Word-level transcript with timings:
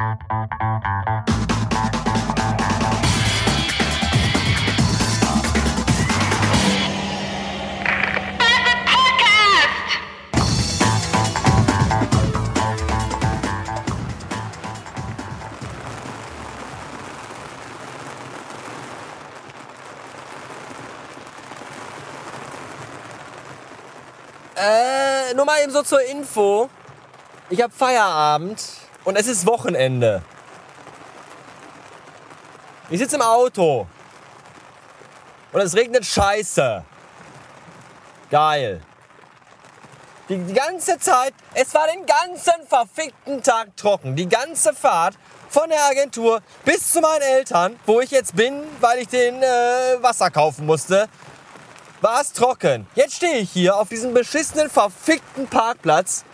Äh, 0.00 0.04
nur 25.34 25.44
mal 25.44 25.60
eben 25.62 25.72
so 25.72 25.82
zur 25.82 26.02
Info. 26.02 26.70
Ich 27.50 27.60
habe 27.60 27.72
Feierabend 27.72 28.79
und 29.04 29.16
es 29.16 29.26
ist 29.26 29.46
Wochenende. 29.46 30.22
Ich 32.90 32.98
sitze 32.98 33.16
im 33.16 33.22
Auto. 33.22 33.86
Und 35.52 35.60
es 35.60 35.74
regnet 35.74 36.04
scheiße. 36.04 36.84
Geil. 38.30 38.80
Die, 40.28 40.38
die 40.38 40.54
ganze 40.54 40.98
Zeit, 40.98 41.34
es 41.54 41.74
war 41.74 41.86
den 41.88 42.06
ganzen 42.06 42.66
verfickten 42.68 43.42
Tag 43.42 43.76
trocken. 43.76 44.14
Die 44.14 44.28
ganze 44.28 44.72
Fahrt 44.72 45.16
von 45.48 45.68
der 45.68 45.84
Agentur 45.86 46.40
bis 46.64 46.92
zu 46.92 47.00
meinen 47.00 47.22
Eltern, 47.22 47.78
wo 47.86 48.00
ich 48.00 48.12
jetzt 48.12 48.36
bin, 48.36 48.62
weil 48.80 49.00
ich 49.00 49.08
den 49.08 49.42
äh, 49.42 49.46
Wasser 50.00 50.30
kaufen 50.30 50.66
musste, 50.66 51.08
war 52.00 52.20
es 52.20 52.32
trocken. 52.32 52.86
Jetzt 52.94 53.16
stehe 53.16 53.38
ich 53.38 53.50
hier 53.50 53.76
auf 53.76 53.88
diesem 53.88 54.14
beschissenen, 54.14 54.70
verfickten 54.70 55.48
Parkplatz 55.48 56.24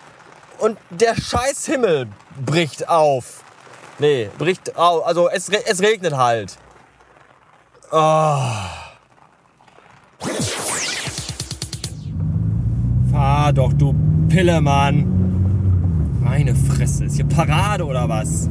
und 0.59 0.79
der 0.91 1.15
scheiß 1.15 1.65
Himmel 1.65 2.09
bricht 2.45 2.89
auf. 2.89 3.43
Nee, 3.99 4.29
bricht 4.39 4.77
auf. 4.77 5.07
Also 5.07 5.29
es, 5.29 5.49
es 5.49 5.81
regnet 5.81 6.17
halt. 6.17 6.59
Oh. 7.91 8.43
Fahr 13.11 13.53
doch, 13.53 13.73
du 13.73 13.95
Pillemann. 14.29 15.13
Meine 16.21 16.55
Fresse, 16.55 17.05
ist 17.05 17.17
hier 17.17 17.25
Parade 17.25 17.85
oder 17.85 18.09
was? 18.09 18.49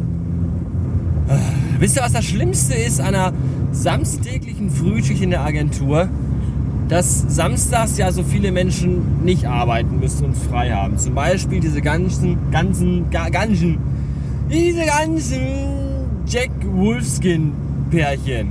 Ah, 1.27 1.37
Wisst 1.77 1.97
ihr, 1.97 2.03
was 2.03 2.13
das 2.13 2.25
Schlimmste 2.25 2.73
ist 2.73 3.01
an 3.01 3.07
einer 3.07 3.33
samstäglichen 3.71 4.69
Frühschicht 4.69 5.21
in 5.21 5.31
der 5.31 5.41
Agentur? 5.41 6.07
Dass 6.87 7.25
samstags 7.27 7.97
ja 7.97 8.11
so 8.11 8.23
viele 8.23 8.51
Menschen 8.51 9.23
nicht 9.23 9.45
arbeiten 9.47 9.99
müssen 9.99 10.25
und 10.25 10.37
frei 10.37 10.71
haben. 10.71 10.97
Zum 10.97 11.15
Beispiel 11.15 11.59
diese 11.59 11.81
ganzen, 11.81 12.37
ganzen, 12.51 13.09
ga, 13.09 13.29
ganzen, 13.29 13.77
diese 14.51 14.85
ganzen 14.85 15.41
Jack 16.27 16.51
Wolfskin 16.63 17.53
Pärchen, 17.89 18.49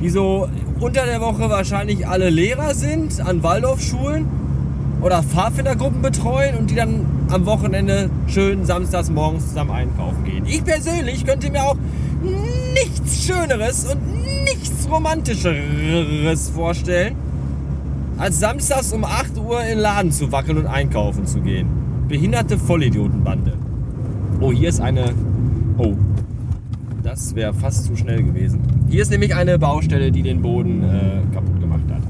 die 0.00 0.08
so 0.08 0.48
unter 0.80 1.06
der 1.06 1.20
Woche 1.20 1.48
wahrscheinlich 1.48 2.08
alle 2.08 2.30
Lehrer 2.30 2.74
sind 2.74 3.20
an 3.20 3.42
Waldorfschulen 3.42 4.26
oder 5.00 5.22
Pfadfindergruppen 5.22 6.02
betreuen 6.02 6.56
und 6.56 6.70
die 6.70 6.74
dann 6.74 7.06
am 7.28 7.46
Wochenende 7.46 8.10
schön 8.26 8.64
samstags 8.64 9.10
morgens 9.10 9.48
zusammen 9.48 9.70
einkaufen 9.70 10.24
gehen. 10.24 10.44
Ich 10.46 10.64
persönlich 10.64 11.24
könnte 11.24 11.50
mir 11.50 11.62
auch 11.62 11.76
nichts 12.74 13.24
Schöneres 13.24 13.86
und 13.86 14.21
nichts 14.54 14.88
Romantischeres 14.90 16.50
vorstellen, 16.50 17.16
als 18.18 18.40
samstags 18.40 18.92
um 18.92 19.04
8 19.04 19.38
Uhr 19.38 19.60
in 19.62 19.68
den 19.68 19.78
Laden 19.78 20.12
zu 20.12 20.30
wackeln 20.32 20.58
und 20.58 20.66
einkaufen 20.66 21.26
zu 21.26 21.40
gehen. 21.40 21.68
Behinderte 22.08 22.58
Vollidiotenbande. 22.58 23.54
Oh, 24.40 24.52
hier 24.52 24.68
ist 24.68 24.80
eine... 24.80 25.12
Oh, 25.78 25.94
das 27.02 27.34
wäre 27.34 27.54
fast 27.54 27.86
zu 27.86 27.96
schnell 27.96 28.22
gewesen. 28.22 28.60
Hier 28.88 29.02
ist 29.02 29.10
nämlich 29.10 29.34
eine 29.34 29.58
Baustelle, 29.58 30.12
die 30.12 30.22
den 30.22 30.42
Boden 30.42 30.84
äh, 30.84 31.34
kaputt 31.34 31.60
gemacht 31.60 31.84
hat. 31.90 32.02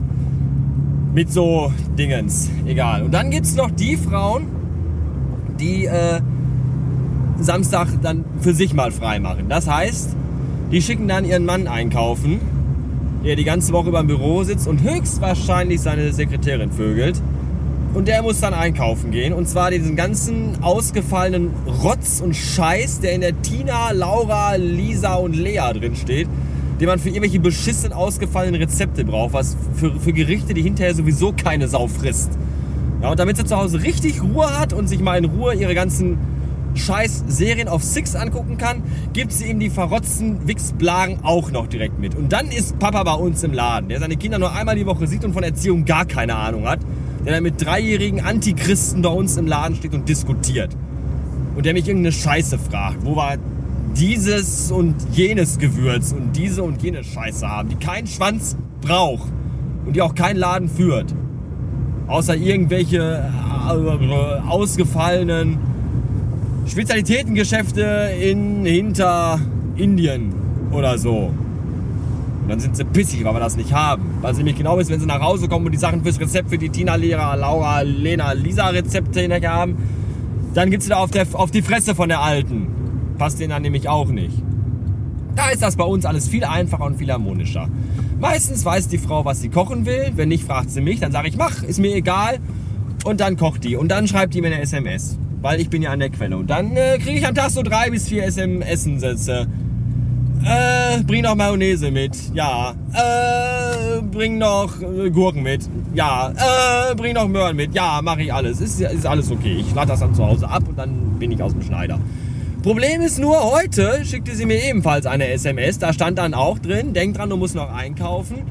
Mit 1.15 1.33
so 1.33 1.73
Dingens. 1.97 2.51
Egal. 2.67 3.03
Und 3.05 3.15
dann 3.15 3.31
gibt 3.31 3.47
es 3.47 3.55
noch 3.55 3.71
die 3.71 3.97
Frauen, 3.97 4.47
die 5.61 5.87
äh, 5.87 6.21
Samstag 7.39 7.89
dann 8.03 8.25
für 8.41 8.55
sich 8.55 8.75
mal 8.75 8.91
frei 8.91 9.21
machen. 9.21 9.47
Das 9.49 9.69
heißt, 9.69 10.17
die 10.73 10.81
schicken 10.81 11.07
dann 11.07 11.27
ihren 11.27 11.45
Mann 11.45 11.69
einkaufen, 11.69 12.41
der 13.25 13.37
die 13.37 13.45
ganze 13.45 13.73
Woche 13.73 13.91
über 13.91 14.01
im 14.01 14.07
Büro 14.07 14.43
sitzt 14.43 14.67
und 14.67 14.83
höchstwahrscheinlich 14.83 15.81
seine 15.81 16.13
Sekretärin 16.13 16.73
vögelt. 16.73 17.21
Und 17.93 18.09
der 18.09 18.23
muss 18.23 18.41
dann 18.41 18.55
einkaufen 18.55 19.11
gehen. 19.11 19.35
Und 19.35 19.47
zwar 19.47 19.71
diesen 19.71 19.97
ganzen 19.97 20.63
ausgefallenen 20.63 21.51
Rotz 21.85 22.23
und 22.23 22.35
Scheiß, 22.35 23.01
der 23.01 23.13
in 23.13 23.21
der 23.21 23.41
Tina, 23.43 23.91
Laura, 23.93 24.55
Lisa 24.55 25.15
und 25.17 25.37
Lea 25.37 25.61
drin 25.75 25.95
steht, 25.95 26.27
den 26.81 26.87
man 26.87 26.99
für 26.99 27.11
irgendwelche 27.11 27.39
beschissen 27.39 27.93
ausgefallenen 27.93 28.59
Rezepte 28.59 29.05
braucht, 29.05 29.35
was 29.35 29.59
für, 29.75 30.01
für 30.01 30.15
Gerichte, 30.15 30.55
die 30.55 30.63
hinterher 30.63 30.95
sowieso 30.95 31.35
keine 31.35 31.69
Sau 31.69 31.87
frisst. 31.87 32.31
Ja, 33.03 33.11
und 33.11 33.21
damit 33.21 33.37
sie 33.37 33.45
zu 33.45 33.59
Hause 33.59 33.83
richtig 33.83 34.23
Ruhe 34.23 34.59
hat 34.59 34.73
und 34.73 34.89
sich 34.89 35.01
mal 35.01 35.19
in 35.19 35.27
Ruhe 35.27 35.55
ihre 35.55 35.75
ganzen 35.75 36.17
scheiß 36.75 37.25
Serien 37.29 37.69
auf 37.69 37.83
Six 37.83 38.15
angucken 38.15 38.59
kann, 38.59 38.83
gibt 39.13 39.33
sie 39.33 39.47
ihm 39.47 39.61
die 39.61 39.71
verrotzten 39.71 40.47
Wichsblagen 40.47 41.19
auch 41.23 41.51
noch 41.51 41.67
direkt 41.67 41.99
mit. 41.99 42.15
Und 42.15 42.33
dann 42.33 42.49
ist 42.49 42.79
Papa 42.79 43.03
bei 43.03 43.15
uns 43.15 43.43
im 43.43 43.53
Laden, 43.53 43.89
der 43.89 44.01
seine 44.01 44.17
Kinder 44.17 44.39
nur 44.39 44.53
einmal 44.53 44.77
die 44.77 44.87
Woche 44.87 45.07
sieht 45.07 45.25
und 45.25 45.33
von 45.33 45.43
Erziehung 45.43 45.85
gar 45.85 46.05
keine 46.05 46.37
Ahnung 46.37 46.67
hat, 46.67 46.81
der 47.25 47.35
dann 47.35 47.43
mit 47.43 47.65
dreijährigen 47.65 48.21
Antichristen 48.21 49.03
bei 49.03 49.11
uns 49.11 49.37
im 49.37 49.47
Laden 49.47 49.77
steht 49.77 49.95
und 49.95 50.09
diskutiert. 50.09 50.77
Und 51.55 51.67
der 51.67 51.75
mich 51.75 51.87
irgendeine 51.87 52.13
Scheiße 52.13 52.59
fragt, 52.59 53.05
wo 53.05 53.17
wir 53.17 53.39
dieses 53.97 54.71
und 54.71 54.95
jenes 55.13 55.59
Gewürz 55.59 56.13
und 56.13 56.37
diese 56.37 56.63
und 56.63 56.83
jene 56.83 57.05
Scheiße 57.05 57.47
haben, 57.47 57.69
die 57.69 57.77
keinen 57.77 58.07
Schwanz 58.07 58.57
braucht 58.81 59.31
und 59.85 59.95
die 59.95 60.03
auch 60.03 60.15
keinen 60.15 60.39
Laden 60.39 60.69
führt. 60.69 61.15
Außer 62.07 62.35
irgendwelche 62.35 63.31
äh, 63.69 64.49
ausgefallenen 64.49 65.59
Spezialitätengeschäfte 66.67 68.11
in 68.21 68.65
hinter 68.65 69.41
Indien 69.77 70.33
oder 70.71 70.99
so. 70.99 71.33
Und 72.43 72.49
dann 72.49 72.61
sind 72.61 72.77
sie 72.77 72.85
pissig, 72.85 73.25
weil 73.25 73.35
wir 73.35 73.41
das 73.41 73.57
nicht 73.57 73.73
haben. 73.73 74.19
Weil 74.21 74.35
sie 74.35 74.39
nämlich 74.39 74.57
genau 74.57 74.79
wissen, 74.79 74.91
wenn 74.91 75.01
sie 75.01 75.07
nach 75.07 75.21
Hause 75.21 75.49
kommen 75.49 75.67
und 75.67 75.73
die 75.73 75.79
Sachen 75.79 76.03
fürs 76.03 76.19
Rezept 76.19 76.51
für 76.51 76.59
die 76.59 76.71
Tina, 76.71 76.97
Lehrer, 76.97 77.37
Laura, 77.37 77.83
Lena, 77.83 78.33
Lisa 78.33 78.69
Rezepte 78.69 79.21
hinterher 79.21 79.53
haben, 79.53 79.77
dann 80.55 80.71
gibt's 80.71 80.87
wieder 80.87 80.99
auf, 80.99 81.11
der, 81.11 81.27
auf 81.33 81.51
die 81.51 81.63
Fresse 81.63 81.95
von 81.95 82.09
der 82.09 82.21
Alten. 82.21 82.69
Passt 83.19 83.41
denen 83.41 83.51
dann 83.51 83.63
nämlich 83.63 83.89
auch 83.89 84.09
nicht. 84.09 84.35
Da 85.37 85.51
ist 85.51 85.63
das 85.63 85.77
bei 85.77 85.85
uns 85.85 86.05
alles 86.05 86.29
viel 86.29 86.45
einfacher 86.45 86.85
und 86.85 86.99
viel 86.99 87.11
harmonischer. 87.11 87.69
Meistens 88.21 88.65
weiß 88.65 88.89
die 88.89 88.99
Frau, 88.99 89.25
was 89.25 89.41
sie 89.41 89.49
kochen 89.49 89.87
will. 89.87 90.13
Wenn 90.17 90.29
nicht, 90.29 90.45
fragt 90.45 90.71
sie 90.71 90.81
mich. 90.81 91.01
Dann 91.01 91.13
sage 91.13 91.29
ich, 91.29 91.37
mach, 91.37 91.63
ist 91.63 91.79
mir 91.79 91.95
egal. 91.95 92.39
Und 93.05 93.21
dann 93.21 93.37
kocht 93.37 93.65
die. 93.65 93.77
Und 93.77 93.89
dann 93.89 94.07
schreibt 94.07 94.35
die 94.35 94.41
mir 94.41 94.49
eine 94.49 94.61
SMS. 94.61 95.19
Weil 95.43 95.61
ich 95.61 95.69
bin 95.69 95.83
ja 95.83 95.91
an 95.91 95.99
der 95.99 96.11
Quelle. 96.11 96.37
Und 96.37 96.49
dann 96.49 96.77
äh, 96.77 96.99
kriege 96.99 97.19
ich 97.19 97.27
am 97.27 97.35
Tag 97.35 97.51
so 97.51 97.63
drei 97.63 97.91
bis 97.91 98.09
vier 98.09 98.25
SMS-Sätze. 98.25 99.49
Äh, 100.45 101.03
bring 101.03 101.23
noch 101.23 101.35
Mayonnaise 101.35 101.91
mit. 101.91 102.17
Ja. 102.35 102.75
Äh, 102.93 104.03
bring 104.03 104.39
noch 104.39 104.81
äh, 104.81 105.11
Gurken 105.11 105.43
mit. 105.43 105.69
Ja. 105.95 106.31
Äh, 106.31 106.95
bring 106.95 107.15
noch 107.15 107.29
Möhren 107.29 107.57
mit. 107.57 107.75
Ja, 107.75 108.01
mache 108.03 108.23
ich 108.23 108.33
alles. 108.33 108.61
Ist, 108.61 108.81
ist 108.81 109.07
alles 109.07 109.31
okay. 109.31 109.57
Ich 109.59 109.75
lade 109.75 109.89
das 109.89 110.01
dann 110.01 110.15
zu 110.15 110.25
Hause 110.25 110.49
ab 110.49 110.63
und 110.69 110.79
dann 110.79 111.19
bin 111.19 111.31
ich 111.31 111.43
aus 111.43 111.53
dem 111.53 111.63
Schneider. 111.63 111.99
Problem 112.63 113.01
ist 113.01 113.19
nur, 113.19 113.43
heute 113.53 114.05
schickte 114.05 114.37
sie 114.37 114.47
mir 114.47 114.63
ebenfalls 114.65 115.07
eine 115.07 115.27
SMS. 115.29 115.81
Da 115.81 115.93
stand 115.93 116.19
dann 116.19 116.33
auch 116.33 116.61
drin, 116.61 116.93
denk 116.93 117.17
dran, 117.17 117.29
du 117.29 117.37
musst 117.37 117.57
noch 117.57 117.73
einkaufen. 117.73 118.43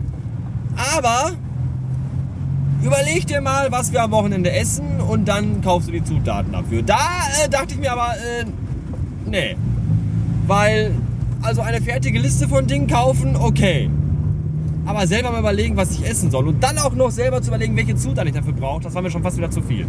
Aber 0.98 1.32
überleg 2.84 3.28
dir 3.28 3.42
mal, 3.42 3.72
was 3.72 3.92
wir 3.92 4.04
am 4.04 4.12
Wochenende 4.12 4.52
essen 4.52 5.00
und 5.00 5.28
dann 5.28 5.62
kaufst 5.62 5.90
du 5.90 5.94
die 5.94 6.04
Zutaten 6.04 6.52
dafür. 6.52 6.82
Da 6.84 7.00
äh, 7.44 7.50
dachte 7.50 7.74
ich 7.74 7.80
mir 7.80 7.92
aber, 7.92 8.14
äh, 8.16 8.46
nee. 9.26 9.56
Weil, 10.48 10.92
also 11.42 11.62
eine 11.62 11.82
fertige 11.82 12.20
Liste 12.20 12.48
von 12.48 12.68
Dingen 12.68 12.88
kaufen, 12.88 13.36
okay. 13.36 13.90
Aber 14.86 15.06
selber 15.06 15.32
mal 15.32 15.40
überlegen, 15.40 15.78
was 15.78 15.92
ich 15.92 16.06
essen 16.06 16.32
soll. 16.32 16.48
Und 16.48 16.64
dann 16.64 16.78
auch 16.80 16.96
noch 16.96 17.12
selber 17.12 17.42
zu 17.42 17.50
überlegen, 17.50 17.76
welche 17.76 17.96
Zutaten 17.96 18.28
ich 18.28 18.36
dafür 18.36 18.54
brauche, 18.54 18.82
das 18.82 18.94
war 18.94 19.02
mir 19.02 19.12
schon 19.12 19.24
fast 19.24 19.38
wieder 19.38 19.52
zu 19.52 19.62
viel. 19.62 19.86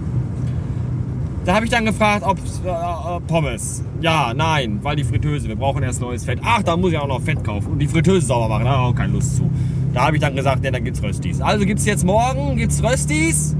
Da 1.44 1.56
habe 1.56 1.64
ich 1.64 1.70
dann 1.72 1.84
gefragt, 1.84 2.24
ob 2.24 2.38
äh, 2.38 3.20
Pommes. 3.26 3.82
Ja, 4.00 4.32
nein, 4.32 4.78
weil 4.82 4.94
die 4.94 5.02
Fritteuse, 5.02 5.48
wir 5.48 5.56
brauchen 5.56 5.82
erst 5.82 6.00
neues 6.00 6.24
Fett. 6.24 6.38
Ach, 6.44 6.62
da 6.62 6.76
muss 6.76 6.92
ich 6.92 6.98
auch 6.98 7.08
noch 7.08 7.20
Fett 7.20 7.42
kaufen 7.42 7.72
und 7.72 7.78
die 7.80 7.88
Fritteuse 7.88 8.26
sauber 8.26 8.48
machen, 8.48 8.64
da 8.64 8.70
habe 8.70 8.82
ich 8.82 8.94
auch 8.94 8.96
keine 8.96 9.12
Lust 9.14 9.36
zu. 9.36 9.50
Da 9.92 10.06
habe 10.06 10.16
ich 10.16 10.22
dann 10.22 10.34
gesagt, 10.34 10.64
ja, 10.64 10.70
dann 10.70 10.84
gibt's 10.84 11.02
Röstis. 11.02 11.40
Also 11.40 11.66
gibt's 11.66 11.84
jetzt 11.84 12.04
morgen 12.04 12.56
gibt's 12.56 12.82
Röstis 12.82 13.54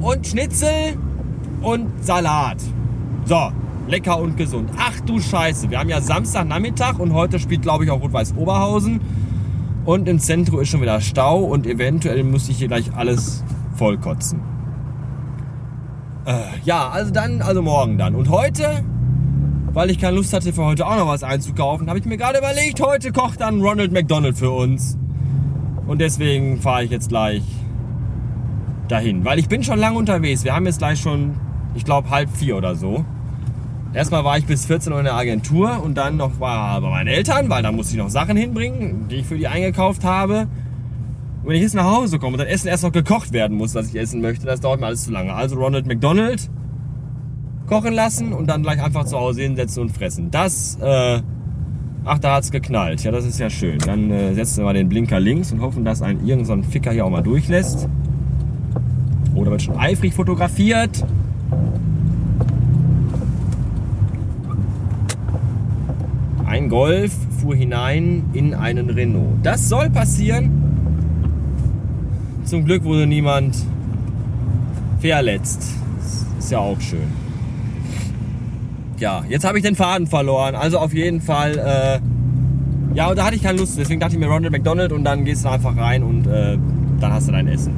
und 0.00 0.26
Schnitzel 0.26 0.96
und 1.62 2.04
Salat. 2.04 2.58
So, 3.24 3.50
lecker 3.88 4.18
und 4.18 4.36
gesund. 4.36 4.70
Ach 4.76 5.00
du 5.00 5.20
Scheiße, 5.20 5.70
wir 5.70 5.78
haben 5.78 5.88
ja 5.88 6.00
Samstagnachmittag 6.00 6.98
und 6.98 7.14
heute 7.14 7.38
spielt 7.38 7.62
glaube 7.62 7.84
ich 7.84 7.90
auch 7.90 8.02
Rot-Weiß 8.02 8.34
Oberhausen 8.36 9.00
und 9.86 10.08
im 10.08 10.18
Zentrum 10.18 10.60
ist 10.60 10.68
schon 10.68 10.82
wieder 10.82 11.00
Stau 11.00 11.40
und 11.40 11.66
eventuell 11.66 12.22
muss 12.24 12.48
ich 12.48 12.58
hier 12.58 12.68
gleich 12.68 12.94
alles 12.94 13.42
vollkotzen. 13.76 14.40
Äh, 16.26 16.32
ja, 16.64 16.88
also 16.88 17.10
dann, 17.10 17.40
also 17.42 17.62
morgen 17.62 17.98
dann. 17.98 18.14
Und 18.14 18.28
heute 18.28 18.84
weil 19.74 19.90
ich 19.90 19.98
keine 19.98 20.16
Lust 20.16 20.32
hatte 20.32 20.52
für 20.52 20.64
heute 20.64 20.86
auch 20.86 20.96
noch 20.96 21.08
was 21.08 21.24
einzukaufen, 21.24 21.88
habe 21.88 21.98
ich 21.98 22.04
mir 22.04 22.16
gerade 22.16 22.38
überlegt, 22.38 22.80
heute 22.80 23.10
kocht 23.10 23.40
dann 23.40 23.60
Ronald 23.60 23.92
McDonald 23.92 24.38
für 24.38 24.52
uns. 24.52 24.96
Und 25.86 26.00
deswegen 26.00 26.60
fahre 26.60 26.84
ich 26.84 26.90
jetzt 26.90 27.08
gleich 27.08 27.42
dahin, 28.88 29.24
weil 29.24 29.38
ich 29.38 29.48
bin 29.48 29.62
schon 29.62 29.78
lange 29.78 29.98
unterwegs. 29.98 30.44
Wir 30.44 30.54
haben 30.54 30.66
jetzt 30.66 30.78
gleich 30.78 31.00
schon, 31.00 31.34
ich 31.74 31.84
glaube, 31.84 32.10
halb 32.10 32.30
vier 32.30 32.56
oder 32.56 32.74
so. 32.74 33.04
Erstmal 33.92 34.24
war 34.24 34.36
ich 34.38 34.46
bis 34.46 34.66
14 34.66 34.92
Uhr 34.92 34.98
in 34.98 35.04
der 35.04 35.14
Agentur 35.14 35.80
und 35.82 35.94
dann 35.94 36.16
noch 36.16 36.40
war 36.40 36.80
bei 36.80 36.90
meinen 36.90 37.06
Eltern, 37.06 37.48
weil 37.48 37.62
da 37.62 37.70
musste 37.70 37.94
ich 37.94 38.02
noch 38.02 38.10
Sachen 38.10 38.36
hinbringen, 38.36 39.06
die 39.08 39.16
ich 39.16 39.26
für 39.26 39.36
die 39.36 39.46
eingekauft 39.46 40.04
habe. 40.04 40.48
Und 41.42 41.50
wenn 41.50 41.56
ich 41.56 41.62
jetzt 41.62 41.74
nach 41.74 41.84
Hause 41.84 42.18
komme 42.18 42.32
und 42.32 42.40
das 42.40 42.48
Essen 42.48 42.68
erst 42.68 42.82
noch 42.82 42.92
gekocht 42.92 43.32
werden 43.32 43.56
muss, 43.56 43.74
was 43.74 43.88
ich 43.88 43.96
essen 43.96 44.20
möchte, 44.20 44.46
das 44.46 44.60
dauert 44.60 44.80
mir 44.80 44.86
alles 44.86 45.04
zu 45.04 45.12
lange. 45.12 45.32
Also 45.34 45.56
Ronald 45.56 45.86
McDonald 45.86 46.50
kochen 47.68 47.92
lassen 47.92 48.32
und 48.32 48.48
dann 48.48 48.62
gleich 48.62 48.82
einfach 48.82 49.04
zu 49.04 49.18
Hause 49.18 49.42
hinsetzen 49.42 49.82
und 49.82 49.90
fressen. 49.90 50.30
Das, 50.30 50.76
äh, 50.80 51.20
ach, 52.04 52.18
da 52.18 52.36
hat's 52.36 52.50
geknallt. 52.50 53.02
Ja, 53.02 53.10
das 53.10 53.24
ist 53.24 53.38
ja 53.38 53.50
schön. 53.50 53.78
Dann 53.78 54.10
äh, 54.10 54.34
setzen 54.34 54.58
wir 54.58 54.64
mal 54.64 54.74
den 54.74 54.88
Blinker 54.88 55.20
links 55.20 55.52
und 55.52 55.60
hoffen, 55.60 55.84
dass 55.84 56.02
ein 56.02 56.26
irgendein 56.26 56.62
so 56.62 56.70
Ficker 56.70 56.92
hier 56.92 57.04
auch 57.04 57.10
mal 57.10 57.22
durchlässt. 57.22 57.88
Oder 59.34 59.50
wird 59.50 59.62
schon 59.62 59.76
eifrig 59.76 60.14
fotografiert. 60.14 61.04
Ein 66.46 66.68
Golf 66.68 67.12
fuhr 67.40 67.56
hinein 67.56 68.24
in 68.32 68.54
einen 68.54 68.90
Renault. 68.90 69.38
Das 69.42 69.68
soll 69.68 69.90
passieren. 69.90 70.52
Zum 72.44 72.64
Glück 72.64 72.84
wurde 72.84 73.06
niemand 73.06 73.56
verletzt. 75.00 75.74
Ist 76.38 76.52
ja 76.52 76.58
auch 76.58 76.80
schön. 76.80 77.23
Ja, 79.04 79.22
jetzt 79.28 79.44
habe 79.44 79.58
ich 79.58 79.62
den 79.62 79.76
Faden 79.76 80.06
verloren. 80.06 80.54
Also 80.54 80.78
auf 80.78 80.94
jeden 80.94 81.20
Fall. 81.20 81.58
Äh, 81.58 82.96
ja, 82.96 83.10
und 83.10 83.18
da 83.18 83.26
hatte 83.26 83.36
ich 83.36 83.42
keine 83.42 83.58
Lust. 83.58 83.76
Deswegen 83.78 84.00
dachte 84.00 84.14
ich 84.14 84.18
mir 84.18 84.28
Ronald 84.28 84.50
McDonald 84.50 84.92
und 84.92 85.04
dann 85.04 85.26
gehst 85.26 85.44
du 85.44 85.50
einfach 85.50 85.76
rein 85.76 86.02
und 86.02 86.26
äh, 86.26 86.56
dann 87.00 87.12
hast 87.12 87.28
du 87.28 87.32
dein 87.32 87.46
Essen. 87.46 87.74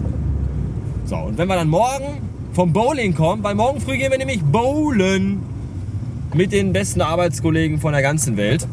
So, 1.05 1.17
und 1.17 1.37
wenn 1.37 1.49
wir 1.49 1.57
dann 1.57 1.69
morgen 1.69 2.21
vom 2.53 2.73
Bowling 2.73 3.13
kommen, 3.17 3.43
weil 3.43 3.57
morgen 3.57 3.81
früh 3.81 3.97
gehen 3.97 4.13
wir 4.13 4.19
nämlich 4.19 4.41
bowlen 4.41 5.41
mit 6.33 6.53
den 6.53 6.73
besten 6.73 7.01
Arbeitskollegen 7.01 7.81
von 7.81 7.93
der 7.93 8.03
ganzen 8.03 8.37
Welt. 8.37 8.69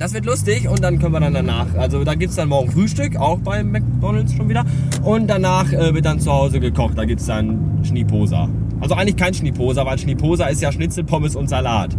Das 0.00 0.12
wird 0.12 0.24
lustig 0.24 0.68
und 0.68 0.82
dann 0.82 0.98
können 0.98 1.12
wir 1.12 1.20
dann 1.20 1.34
danach, 1.34 1.72
also 1.76 2.02
da 2.02 2.16
gibt 2.16 2.30
es 2.30 2.36
dann 2.36 2.48
morgen 2.48 2.72
Frühstück, 2.72 3.14
auch 3.14 3.38
bei 3.38 3.62
McDonalds 3.62 4.34
schon 4.34 4.48
wieder. 4.48 4.64
Und 5.04 5.28
danach 5.28 5.72
äh, 5.72 5.94
wird 5.94 6.04
dann 6.04 6.18
zu 6.18 6.32
Hause 6.32 6.58
gekocht, 6.58 6.98
da 6.98 7.04
gibt 7.04 7.20
es 7.20 7.28
dann 7.28 7.78
Schnieposa. 7.84 8.48
Also 8.80 8.94
eigentlich 8.94 9.16
kein 9.16 9.34
Schnieposa, 9.34 9.84
weil 9.84 9.98
Schnieposa 9.98 10.46
ist 10.46 10.62
ja 10.62 10.72
Schnitzel, 10.72 11.04
Pommes 11.04 11.36
und 11.36 11.48
Salat. 11.48 11.96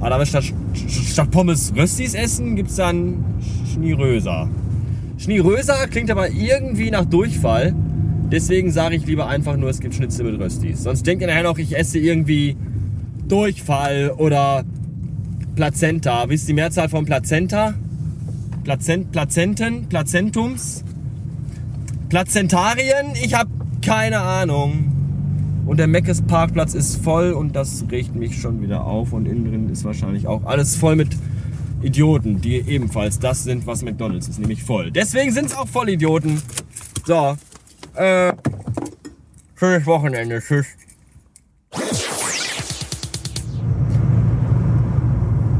Aber 0.00 0.10
damit 0.10 0.28
statt, 0.28 0.44
statt 0.74 1.30
Pommes 1.30 1.72
Röstis 1.76 2.14
essen, 2.14 2.56
gibt 2.56 2.70
es 2.70 2.76
dann 2.76 3.24
Schnieröser. 3.72 4.48
Schnieröser 5.18 5.86
klingt 5.86 6.10
aber 6.10 6.28
irgendwie 6.30 6.90
nach 6.90 7.04
Durchfall. 7.04 7.74
Deswegen 8.32 8.72
sage 8.72 8.96
ich 8.96 9.06
lieber 9.06 9.28
einfach 9.28 9.56
nur, 9.56 9.70
es 9.70 9.78
gibt 9.78 9.94
Schnitzel 9.94 10.24
mit 10.24 10.40
Röstis. 10.40 10.82
Sonst 10.82 11.06
denkt 11.06 11.22
ihr 11.22 11.28
nachher 11.28 11.44
noch, 11.44 11.58
ich 11.58 11.76
esse 11.76 11.98
irgendwie 11.98 12.56
Durchfall 13.28 14.10
oder 14.16 14.64
Plazenta. 15.54 16.28
Wisst 16.28 16.44
ihr 16.44 16.48
die 16.48 16.54
Mehrzahl 16.54 16.88
von 16.88 17.04
Plazenta? 17.04 17.74
Plazent, 18.64 19.12
Plazenten, 19.12 19.88
Plazentums, 19.88 20.84
Plazentarien? 22.08 23.12
Ich 23.22 23.34
habe 23.34 23.50
keine 23.82 24.20
Ahnung. 24.20 24.91
Und 25.72 25.78
der 25.78 25.86
Meckes 25.86 26.20
Parkplatz 26.20 26.74
ist 26.74 27.02
voll 27.02 27.32
und 27.32 27.56
das 27.56 27.86
regt 27.90 28.14
mich 28.14 28.38
schon 28.38 28.60
wieder 28.60 28.84
auf. 28.84 29.14
Und 29.14 29.24
innen 29.24 29.46
drin 29.46 29.70
ist 29.70 29.84
wahrscheinlich 29.84 30.26
auch 30.26 30.44
alles 30.44 30.76
voll 30.76 30.96
mit 30.96 31.16
Idioten, 31.80 32.42
die 32.42 32.56
ebenfalls 32.56 33.18
das 33.18 33.44
sind, 33.44 33.66
was 33.66 33.82
McDonalds 33.82 34.28
ist, 34.28 34.38
nämlich 34.38 34.62
voll. 34.62 34.90
Deswegen 34.90 35.32
sind 35.32 35.46
es 35.46 35.56
auch 35.56 35.66
Vollidioten. 35.66 36.42
So, 37.06 37.38
äh, 37.94 38.34
schönes 39.56 39.86
Wochenende. 39.86 40.42
Tschüss. 40.46 40.66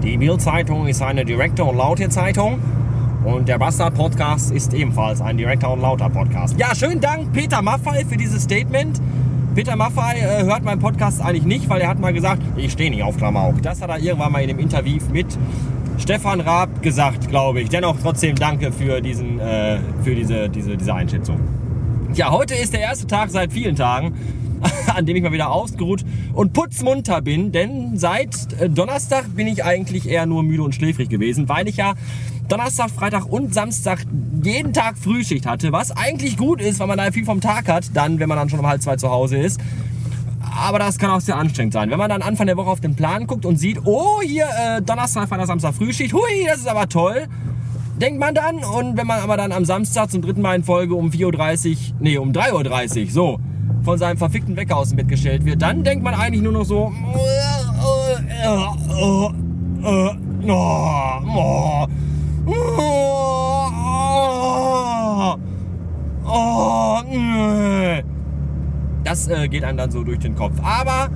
Die 0.03 0.19
Bild-Zeitung 0.19 0.89
ist 0.89 1.01
eine 1.01 1.25
Direktor- 1.25 1.71
und 1.71 1.79
Lauter-Zeitung. 1.79 2.59
Und 3.25 3.49
der 3.49 3.57
Bastard-Podcast 3.57 4.53
ist 4.53 4.75
ebenfalls 4.75 5.23
ein 5.23 5.39
Direktor- 5.39 5.73
und 5.73 5.81
Lauter-Podcast. 5.81 6.59
Ja, 6.59 6.75
schönen 6.75 7.01
Dank, 7.01 7.33
Peter 7.33 7.63
Maffei, 7.63 8.05
für 8.05 8.19
dieses 8.19 8.43
Statement. 8.43 9.01
Peter 9.55 9.77
Maffei 9.77 10.19
äh, 10.19 10.45
hört 10.45 10.65
meinen 10.65 10.81
Podcast 10.81 11.21
eigentlich 11.21 11.45
nicht, 11.45 11.69
weil 11.69 11.83
er 11.83 11.89
hat 11.89 11.99
mal 11.99 12.13
gesagt, 12.15 12.43
ich 12.57 12.73
stehe 12.73 12.91
nicht 12.91 13.03
auf 13.03 13.19
Klamauk. 13.19 13.61
Das 13.61 13.83
hat 13.83 13.91
er 13.91 13.99
irgendwann 13.99 14.33
mal 14.33 14.41
in 14.41 14.49
dem 14.49 14.59
Interview 14.59 14.97
mit 15.13 15.27
Stefan 15.99 16.41
Raab 16.41 16.81
gesagt, 16.81 17.29
glaube 17.29 17.61
ich. 17.61 17.69
Dennoch 17.69 17.97
trotzdem 18.01 18.35
danke 18.35 18.73
für, 18.73 19.03
diesen, 19.03 19.39
äh, 19.41 19.79
für 20.03 20.15
diese, 20.15 20.49
diese, 20.49 20.79
diese 20.79 20.95
Einschätzung. 20.95 21.39
Ja, 22.15 22.31
heute 22.31 22.55
ist 22.55 22.73
der 22.73 22.81
erste 22.81 23.07
Tag 23.07 23.31
seit 23.31 23.53
vielen 23.53 23.77
Tagen, 23.77 24.15
an 24.95 25.07
dem 25.07 25.17
ich 25.17 25.23
mal 25.23 25.33
wieder 25.33 25.51
ausgeruht 25.51 26.05
und 26.33 26.53
putzmunter 26.53 27.23
bin, 27.23 27.53
denn 27.53 27.99
seit 27.99 28.53
äh, 28.61 28.69
Donnerstag 28.69 29.35
bin 29.35 29.47
ich 29.47 29.65
eigentlich 29.65 30.09
eher 30.09 30.27
nur 30.27 30.43
müde 30.43 30.63
und 30.63 30.75
schläfrig 30.75 31.09
gewesen, 31.09 31.49
weil 31.49 31.69
ich 31.69 31.77
ja 31.77 31.95
Donnerstag, 32.49 32.91
Freitag 32.91 33.27
und 33.27 33.55
Samstag 33.55 34.05
jeden 34.43 34.73
Tag 34.73 34.99
Frühschicht 34.99 35.47
hatte, 35.47 35.73
was 35.73 35.91
eigentlich 35.91 36.37
gut 36.37 36.61
ist, 36.61 36.81
weil 36.81 36.87
man 36.87 36.99
da 36.99 37.11
viel 37.11 37.25
vom 37.25 37.41
Tag 37.41 37.69
hat, 37.69 37.91
dann, 37.95 38.19
wenn 38.19 38.29
man 38.29 38.37
dann 38.39 38.49
schon 38.49 38.59
um 38.59 38.67
halb 38.67 38.83
zwei 38.83 38.97
zu 38.97 39.11
Hause 39.11 39.39
ist. 39.39 39.61
Aber 40.55 40.79
das 40.79 40.99
kann 40.99 41.11
auch 41.11 41.21
sehr 41.21 41.37
anstrengend 41.37 41.73
sein. 41.73 41.91
Wenn 41.91 41.99
man 41.99 42.11
dann 42.11 42.21
Anfang 42.21 42.47
der 42.47 42.57
Woche 42.57 42.69
auf 42.69 42.81
den 42.81 42.95
Plan 42.95 43.27
guckt 43.27 43.47
und 43.47 43.57
sieht, 43.57 43.79
oh, 43.85 44.21
hier 44.23 44.47
äh, 44.47 44.83
Donnerstag, 44.83 45.29
Freitag, 45.29 45.47
Samstag 45.47 45.75
Frühschicht, 45.75 46.13
hui, 46.13 46.45
das 46.47 46.59
ist 46.59 46.69
aber 46.69 46.89
toll 46.89 47.27
denkt 48.03 48.19
man 48.19 48.35
dann. 48.35 48.65
Und 48.65 48.97
wenn 48.97 49.07
man 49.07 49.21
aber 49.21 49.37
dann 49.37 49.53
am 49.53 49.65
Samstag 49.65 50.11
zum 50.11 50.23
dritten 50.23 50.43
Mal 50.43 50.57
in 50.57 50.65
Folge 50.65 50.95
um 50.95 51.11
4.30 51.11 51.71
Uhr, 51.71 51.77
nee, 52.01 52.19
um 52.19 52.33
3.30 52.33 53.05
Uhr, 53.05 53.11
so, 53.11 53.41
von 53.83 53.99
seinem 53.99 54.17
verfickten 54.17 54.57
Wecker 54.57 54.77
aus 54.77 54.91
dem 54.91 54.97
Bett 54.97 55.09
gestellt 55.09 55.45
wird, 55.45 55.61
dann 55.63 55.83
denkt 55.83 56.05
man 56.05 56.15
eigentlich 56.15 56.43
nur 56.43 56.53
noch 56.53 56.65
so, 56.65 56.93
das 69.05 69.29
äh, 69.29 69.49
geht 69.49 69.65
einem 69.65 69.77
dann 69.77 69.91
so 69.91 70.05
durch 70.05 70.21
den 70.21 70.35
Kopf. 70.35 70.55
Aber 70.63 71.09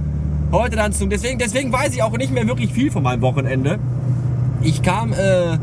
heute 0.53 0.77
dann 0.77 0.93
zum, 0.93 1.11
deswegen, 1.11 1.39
deswegen 1.39 1.73
weiß 1.73 1.95
ich 1.95 2.03
auch 2.03 2.17
nicht 2.17 2.33
mehr 2.33 2.47
wirklich 2.47 2.73
viel 2.73 2.91
von 2.91 3.03
meinem 3.03 3.23
Wochenende. 3.23 3.79
Ich 4.63 4.83
kam, 4.83 5.13
äh, 5.13 5.59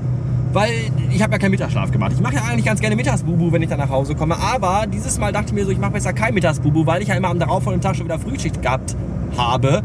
weil 0.53 0.71
ich 1.11 1.21
habe 1.21 1.33
ja 1.33 1.39
keinen 1.39 1.51
Mittagsschlaf 1.51 1.91
gemacht. 1.91 2.13
Ich 2.13 2.21
mache 2.21 2.35
ja 2.35 2.43
eigentlich 2.43 2.65
ganz 2.65 2.79
gerne 2.79 2.95
Mittagsbubu, 2.95 3.51
wenn 3.51 3.61
ich 3.61 3.69
dann 3.69 3.79
nach 3.79 3.89
Hause 3.89 4.15
komme. 4.15 4.37
Aber 4.37 4.85
dieses 4.87 5.17
Mal 5.19 5.31
dachte 5.31 5.47
ich 5.47 5.53
mir 5.53 5.65
so, 5.65 5.71
ich 5.71 5.79
mache 5.79 5.91
besser 5.91 6.13
kein 6.13 6.33
Mittagsbubu, 6.33 6.85
weil 6.85 7.01
ich 7.01 7.07
ja 7.09 7.15
immer 7.15 7.29
am 7.29 7.39
darauffolgenden 7.39 7.87
Tag 7.87 7.95
schon 7.95 8.05
wieder 8.05 8.19
Frühschicht 8.19 8.61
gehabt 8.61 8.95
habe. 9.37 9.81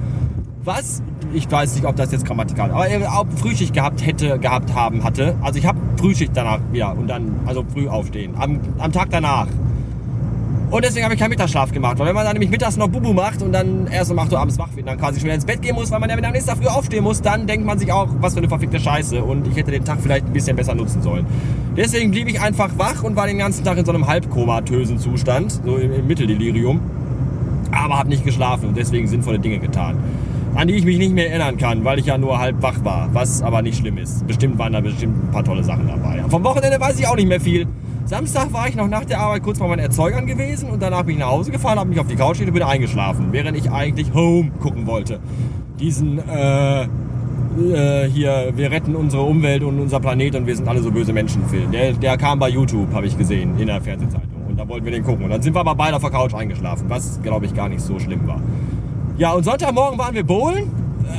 Was, 0.64 1.02
ich 1.32 1.50
weiß 1.50 1.76
nicht, 1.76 1.87
ob 1.87 1.96
das 1.96 2.12
jetzt 2.12 2.26
grammatikal 2.26 2.68
ist, 2.68 2.96
aber 2.96 3.18
auch 3.18 3.26
Frühschicht 3.37 3.72
gehabt 3.72 4.04
hätte, 4.04 4.38
gehabt 4.38 4.75
haben 4.75 5.04
hatte. 5.04 5.37
Also 5.40 5.58
ich 5.58 5.66
habe 5.66 5.78
Frühschicht 5.96 6.32
danach 6.34 6.60
wieder 6.72 6.96
und 6.96 7.08
dann, 7.08 7.40
also 7.46 7.64
früh 7.72 7.88
aufstehen. 7.88 8.34
Am, 8.37 8.60
am 8.78 8.92
Tag 8.92 9.08
danach. 9.10 9.46
Und 10.70 10.84
deswegen 10.84 11.04
habe 11.04 11.14
ich 11.14 11.20
keinen 11.20 11.30
Mittagsschlaf 11.30 11.72
gemacht. 11.72 11.98
Weil 11.98 12.08
wenn 12.08 12.14
man 12.14 12.25
dann 12.25 12.34
nämlich 12.34 12.50
mittags 12.50 12.76
noch 12.76 12.88
Bubu 12.88 13.14
macht 13.14 13.42
und 13.42 13.52
dann 13.52 13.87
erst 13.87 14.10
um 14.10 14.18
8 14.18 14.32
Uhr 14.32 14.38
abends 14.38 14.58
wach 14.58 14.68
wird, 14.75 14.87
dann 14.87 14.98
quasi 14.98 15.22
wieder 15.22 15.32
ins 15.32 15.46
Bett 15.46 15.62
gehen 15.62 15.75
muss, 15.75 15.90
weil 15.90 15.98
man 15.98 16.10
ja 16.10 16.16
am 16.16 16.32
nächsten 16.32 16.50
Tag 16.50 16.58
früh 16.58 16.66
aufstehen 16.66 17.04
muss, 17.04 17.22
dann 17.22 17.46
denkt 17.46 17.64
man 17.64 17.78
sich 17.78 17.90
auch, 17.90 18.08
was 18.20 18.34
für 18.34 18.40
eine 18.40 18.48
verfickte 18.48 18.78
Scheiße. 18.78 19.22
Und 19.22 19.46
ich 19.46 19.56
hätte 19.56 19.70
den 19.70 19.84
Tag 19.84 19.98
vielleicht 20.02 20.26
ein 20.26 20.32
bisschen 20.32 20.56
besser 20.56 20.75
nutzen 20.75 21.00
sollen. 21.02 21.25
Deswegen 21.75 22.10
blieb 22.10 22.28
ich 22.28 22.40
einfach 22.40 22.70
wach 22.76 23.02
und 23.02 23.16
war 23.16 23.26
den 23.26 23.38
ganzen 23.38 23.64
Tag 23.64 23.78
in 23.78 23.87
so 23.87 23.92
einem 23.92 24.06
halbkomatösen 24.06 24.98
Zustand, 24.98 25.52
so 25.64 25.76
im, 25.76 25.92
im 25.92 26.06
Mitteldelirium. 26.06 26.80
Aber 27.70 27.98
habe 27.98 28.10
nicht 28.10 28.25
geschlafen 28.25 28.68
und 28.68 28.76
deswegen 28.76 29.06
sinnvolle 29.06 29.38
Dinge 29.38 29.60
getan. 29.60 29.96
An 30.54 30.68
die 30.68 30.75
ich 30.75 30.84
mich 30.84 30.98
nicht 30.98 31.14
mehr 31.14 31.30
erinnern 31.30 31.56
kann, 31.56 31.84
weil 31.84 31.98
ich 31.98 32.06
ja 32.06 32.18
nur 32.18 32.38
halb 32.38 32.60
wach 32.60 32.84
war. 32.84 33.08
Was 33.14 33.42
aber 33.42 33.62
nicht 33.62 33.78
schlimm 33.78 33.96
ist. 33.96 34.26
Bestimmt 34.26 34.58
waren 34.58 34.75
da 34.75 34.80
bestimmt 34.80 35.28
ein 35.28 35.30
paar 35.30 35.44
tolle 35.44 35.64
Sachen 35.64 35.87
dabei. 35.87 36.22
Vom 36.28 36.44
Wochenende 36.44 36.78
weiß 36.78 36.98
ich 36.98 37.06
auch 37.06 37.16
nicht 37.16 37.28
mehr 37.28 37.40
viel. 37.40 37.66
Samstag 38.09 38.50
war 38.55 38.67
ich 38.67 38.75
noch 38.75 38.88
nach 38.88 39.05
der 39.05 39.21
Arbeit 39.21 39.43
kurz 39.43 39.59
bei 39.59 39.69
meinen 39.69 39.81
Erzeugern 39.81 40.27
gewesen 40.27 40.71
und 40.71 40.81
danach 40.83 41.03
bin 41.03 41.17
ich 41.17 41.21
nach 41.21 41.29
Hause 41.29 41.50
gefahren, 41.50 41.79
habe 41.79 41.91
mich 41.91 42.00
auf 42.00 42.07
die 42.07 42.17
Couch 42.17 42.38
gelegt 42.38 42.49
und 42.49 42.55
bin 42.55 42.62
eingeschlafen, 42.62 43.29
während 43.33 43.55
ich 43.59 43.71
eigentlich 43.71 44.15
Home 44.15 44.50
gucken 44.62 44.87
wollte. 44.87 45.21
Diesen, 45.79 46.19
äh, 46.27 46.85
äh, 46.85 48.09
hier, 48.09 48.55
wir 48.57 48.71
retten 48.71 48.97
unsere 48.97 49.25
Umwelt 49.25 49.62
und 49.62 49.79
unser 49.79 50.00
Planet 50.00 50.37
und 50.37 50.47
wir 50.47 50.57
sind 50.57 50.67
alle 50.67 50.81
so 50.81 50.91
böse 50.91 51.12
Menschen 51.12 51.47
Film. 51.49 51.71
Der, 51.71 51.93
der 51.93 52.17
kam 52.17 52.38
bei 52.38 52.49
YouTube, 52.49 52.95
habe 52.95 53.07
ich 53.07 53.19
gesehen, 53.19 53.59
in 53.59 53.67
der 53.67 53.83
Fernsehzeitung. 53.83 54.43
Und 54.49 54.59
da 54.59 54.67
wollten 54.67 54.87
wir 54.87 54.93
den 54.93 55.05
gucken. 55.05 55.25
Und 55.25 55.31
dann 55.31 55.43
sind 55.43 55.55
wir 55.55 55.61
aber 55.61 55.75
beide 55.75 55.95
auf 55.95 56.03
der 56.03 56.11
Couch 56.11 56.33
eingeschlafen, 56.33 56.87
was, 56.88 57.21
glaube 57.23 57.45
ich, 57.45 57.55
gar 57.55 57.69
nicht 57.69 57.83
so 57.83 57.99
schlimm 57.99 58.27
war. 58.27 58.41
Ja, 59.19 59.33
und 59.33 59.45
Sonntagmorgen 59.45 59.99
waren 59.99 60.15
wir 60.15 60.25
bowlen 60.25 60.73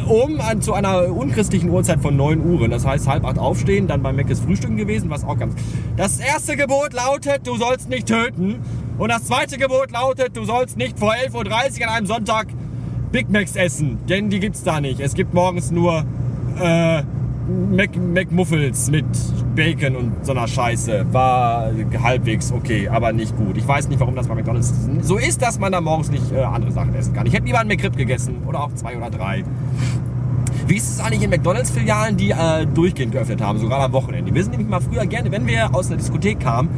um 0.07 0.39
an, 0.41 0.61
zu 0.61 0.73
einer 0.73 1.13
unchristlichen 1.13 1.69
Uhrzeit 1.69 2.01
von 2.01 2.15
9 2.15 2.43
Uhr. 2.45 2.67
Das 2.67 2.85
heißt 2.85 3.07
halb 3.07 3.25
acht 3.25 3.37
aufstehen, 3.37 3.87
dann 3.87 4.01
beim 4.01 4.15
Meckes 4.15 4.39
frühstücken 4.39 4.77
gewesen, 4.77 5.09
was 5.09 5.23
auch 5.23 5.37
ganz. 5.37 5.55
Das 5.97 6.19
erste 6.19 6.55
Gebot 6.55 6.93
lautet, 6.93 7.45
du 7.45 7.57
sollst 7.57 7.89
nicht 7.89 8.07
töten. 8.07 8.59
Und 8.97 9.09
das 9.09 9.25
zweite 9.25 9.57
Gebot 9.57 9.91
lautet, 9.91 10.35
du 10.35 10.43
sollst 10.43 10.77
nicht 10.77 10.99
vor 10.99 11.13
11.30 11.13 11.33
Uhr 11.81 11.87
an 11.87 11.93
einem 11.95 12.05
Sonntag 12.05 12.47
Big 13.11 13.29
Macs 13.29 13.55
essen, 13.55 13.97
denn 14.07 14.29
die 14.29 14.39
gibt's 14.39 14.63
da 14.63 14.81
nicht. 14.81 14.99
Es 14.99 15.13
gibt 15.13 15.33
morgens 15.33 15.71
nur 15.71 16.03
äh, 16.59 17.03
Mac, 17.49 17.95
McMuffels 17.97 18.91
mit 18.91 19.05
Bacon 19.55 19.95
und 19.95 20.25
so 20.25 20.31
einer 20.31 20.47
Scheiße. 20.47 21.05
War 21.11 21.71
halbwegs 22.03 22.51
okay, 22.51 22.87
aber 22.87 23.11
nicht 23.11 23.35
gut. 23.35 23.57
Ich 23.57 23.67
weiß 23.67 23.89
nicht, 23.89 23.99
warum 23.99 24.15
das 24.15 24.27
bei 24.27 24.35
McDonalds 24.35 24.73
so 25.01 25.17
ist, 25.17 25.41
dass 25.41 25.59
man 25.59 25.71
da 25.71 25.81
morgens 25.81 26.11
nicht 26.11 26.31
äh, 26.31 26.41
andere 26.41 26.71
Sachen 26.71 26.93
essen 26.95 27.13
kann. 27.13 27.25
Ich 27.25 27.33
hätte 27.33 27.45
lieber 27.45 27.59
einen 27.59 27.69
McRib 27.69 27.97
gegessen 27.97 28.43
oder 28.47 28.63
auch 28.63 28.73
zwei 28.75 28.95
oder 28.95 29.09
drei. 29.09 29.43
Wie 30.67 30.75
ist 30.75 30.89
es 30.89 30.99
eigentlich 30.99 31.23
in 31.23 31.31
McDonalds-Filialen, 31.31 32.15
die 32.15 32.29
äh, 32.29 32.67
durchgehend 32.67 33.11
geöffnet 33.11 33.41
haben, 33.41 33.57
sogar 33.57 33.79
am 33.79 33.91
Wochenende? 33.91 34.33
Wir 34.33 34.43
sind 34.43 34.51
nämlich 34.51 34.69
mal 34.69 34.81
früher 34.81 35.05
gerne, 35.07 35.31
wenn 35.31 35.47
wir 35.47 35.73
aus 35.73 35.87
einer 35.87 35.97
Diskothek 35.97 36.39
kamen, 36.39 36.69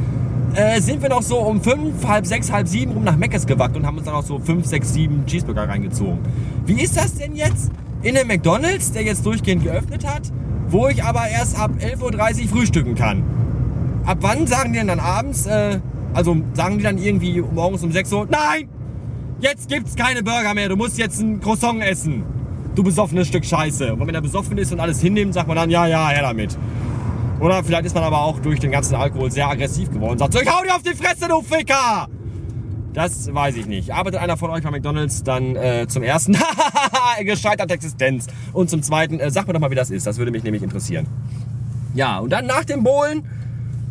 äh, 0.53 0.79
sind 0.79 1.01
wir 1.01 1.09
noch 1.09 1.21
so 1.21 1.39
um 1.39 1.61
fünf, 1.61 2.07
halb 2.07 2.25
sechs, 2.25 2.51
halb 2.51 2.67
sieben 2.67 2.93
rum 2.93 3.03
nach 3.03 3.17
Meckes 3.17 3.45
gewackt 3.45 3.75
und 3.75 3.85
haben 3.85 3.97
uns 3.97 4.05
dann 4.05 4.15
auch 4.15 4.23
so 4.23 4.39
fünf, 4.39 4.65
sechs, 4.65 4.93
sieben 4.93 5.25
Cheeseburger 5.25 5.67
reingezogen. 5.67 6.19
Wie 6.65 6.81
ist 6.81 6.95
das 6.95 7.15
denn 7.15 7.35
jetzt 7.35 7.71
in 8.01 8.17
einem 8.17 8.27
McDonalds, 8.27 8.91
der 8.93 9.03
jetzt 9.03 9.25
durchgehend 9.25 9.63
geöffnet 9.63 10.05
hat, 10.07 10.31
wo 10.71 10.87
ich 10.87 11.03
aber 11.03 11.27
erst 11.27 11.59
ab 11.59 11.71
11.30 11.79 12.43
Uhr 12.43 12.49
frühstücken 12.49 12.95
kann? 12.95 13.23
Ab 14.05 14.17
wann 14.21 14.47
sagen 14.47 14.73
die 14.73 14.79
denn 14.79 14.87
dann 14.87 14.99
abends, 14.99 15.45
äh, 15.45 15.79
also 16.13 16.37
sagen 16.53 16.77
die 16.77 16.83
dann 16.83 16.97
irgendwie 16.97 17.41
morgens 17.41 17.83
um 17.83 17.91
6 17.91 18.11
Uhr, 18.13 18.27
nein, 18.29 18.69
jetzt 19.39 19.69
gibt's 19.69 19.95
keine 19.95 20.23
Burger 20.23 20.53
mehr, 20.53 20.69
du 20.69 20.75
musst 20.75 20.97
jetzt 20.97 21.19
ein 21.19 21.39
Croissant 21.39 21.83
essen. 21.83 22.23
Du 22.73 22.83
besoffenes 22.83 23.27
Stück 23.27 23.43
Scheiße. 23.43 23.93
Und 23.93 24.07
wenn 24.07 24.15
er 24.15 24.21
besoffen 24.21 24.57
ist 24.57 24.71
und 24.71 24.79
alles 24.79 25.01
hinnimmt, 25.01 25.33
sagt 25.33 25.47
man 25.47 25.57
dann, 25.57 25.69
ja, 25.69 25.87
ja, 25.87 26.07
her 26.07 26.21
damit. 26.21 26.57
Oder 27.41 27.63
vielleicht 27.63 27.85
ist 27.85 27.95
man 27.95 28.03
aber 28.03 28.21
auch 28.21 28.39
durch 28.39 28.59
den 28.59 28.71
ganzen 28.71 28.95
Alkohol 28.95 29.29
sehr 29.29 29.49
aggressiv 29.49 29.91
geworden 29.91 30.11
und 30.11 30.19
sagt 30.19 30.33
so, 30.33 30.39
ich 30.39 30.49
hau 30.49 30.63
dir 30.63 30.75
auf 30.75 30.83
die 30.83 30.95
Fresse, 30.95 31.27
du 31.27 31.41
Ficker! 31.41 32.07
Das 32.93 33.33
weiß 33.33 33.55
ich 33.55 33.65
nicht. 33.65 33.91
Arbeitet 33.91 34.21
einer 34.21 34.37
von 34.37 34.51
euch 34.51 34.63
bei 34.63 34.71
McDonalds, 34.71 35.23
dann 35.23 35.55
äh, 35.55 35.87
zum 35.87 36.03
ersten 36.03 36.33
gescheiterte 37.24 37.74
Existenz. 37.74 38.27
Und 38.53 38.69
zum 38.69 38.83
zweiten, 38.83 39.19
äh, 39.19 39.31
sag 39.31 39.48
mir 39.48 39.53
doch 39.53 39.60
mal, 39.60 39.71
wie 39.71 39.75
das 39.75 39.89
ist. 39.89 40.07
Das 40.07 40.17
würde 40.17 40.31
mich 40.31 40.43
nämlich 40.43 40.63
interessieren. 40.63 41.07
Ja, 41.93 42.19
und 42.19 42.29
dann 42.31 42.45
nach 42.45 42.65
dem 42.65 42.83
Bowlen, 42.83 43.24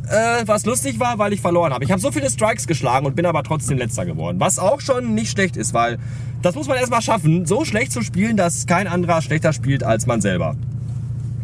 äh, 0.08 0.42
was 0.46 0.64
lustig 0.64 0.98
war, 0.98 1.18
weil 1.18 1.32
ich 1.32 1.40
verloren 1.40 1.72
habe. 1.72 1.84
Ich 1.84 1.90
habe 1.90 2.00
so 2.00 2.10
viele 2.10 2.30
Strikes 2.30 2.66
geschlagen 2.66 3.06
und 3.06 3.16
bin 3.16 3.26
aber 3.26 3.42
trotzdem 3.42 3.78
letzter 3.78 4.06
geworden. 4.06 4.40
Was 4.40 4.58
auch 4.58 4.80
schon 4.80 5.14
nicht 5.14 5.30
schlecht 5.30 5.56
ist, 5.56 5.74
weil 5.74 5.98
das 6.42 6.54
muss 6.54 6.68
man 6.68 6.78
erstmal 6.78 7.02
schaffen, 7.02 7.46
so 7.46 7.64
schlecht 7.64 7.92
zu 7.92 8.02
spielen, 8.02 8.36
dass 8.36 8.66
kein 8.66 8.86
anderer 8.86 9.20
schlechter 9.22 9.52
spielt 9.52 9.84
als 9.84 10.06
man 10.06 10.20
selber. 10.20 10.56